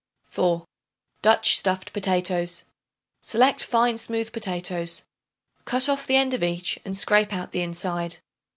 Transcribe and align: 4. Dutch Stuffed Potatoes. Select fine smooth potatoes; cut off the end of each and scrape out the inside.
4. 0.25 0.65
Dutch 1.21 1.55
Stuffed 1.57 1.93
Potatoes. 1.93 2.63
Select 3.21 3.63
fine 3.63 3.99
smooth 3.99 4.33
potatoes; 4.33 5.03
cut 5.65 5.87
off 5.87 6.07
the 6.07 6.15
end 6.15 6.33
of 6.33 6.41
each 6.41 6.79
and 6.83 6.97
scrape 6.97 7.31
out 7.31 7.51
the 7.51 7.61
inside. 7.61 8.17